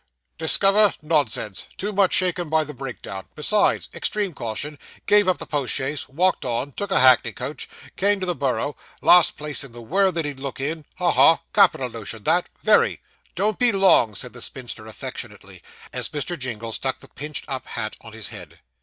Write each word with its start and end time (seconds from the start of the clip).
'Discover 0.39 0.95
nonsense 1.03 1.67
too 1.77 1.93
much 1.93 2.11
shaken 2.11 2.49
by 2.49 2.63
the 2.63 2.73
break 2.73 3.03
down 3.03 3.23
besides 3.35 3.87
extreme 3.93 4.33
caution 4.33 4.79
gave 5.05 5.27
up 5.27 5.37
the 5.37 5.45
post 5.45 5.75
chaise 5.75 6.09
walked 6.09 6.43
on 6.43 6.71
took 6.71 6.89
a 6.89 7.01
hackney 7.01 7.31
coach 7.31 7.69
came 7.97 8.19
to 8.19 8.25
the 8.25 8.33
Borough 8.33 8.75
last 9.03 9.37
place 9.37 9.63
in 9.63 9.73
the 9.73 9.81
world 9.83 10.15
that 10.15 10.25
he'd 10.25 10.39
look 10.39 10.59
in 10.59 10.85
ha! 10.95 11.11
ha! 11.11 11.41
capital 11.53 11.87
notion 11.91 12.23
that 12.23 12.49
very.' 12.63 12.99
'Don't 13.35 13.59
be 13.59 13.71
long,' 13.71 14.15
said 14.15 14.33
the 14.33 14.41
spinster 14.41 14.87
affectionately, 14.87 15.61
as 15.93 16.09
Mr. 16.09 16.35
Jingle 16.35 16.71
stuck 16.71 16.97
the 16.99 17.07
pinched 17.07 17.45
up 17.47 17.67
hat 17.67 17.95
on 18.01 18.11
his 18.13 18.29
head. 18.29 18.59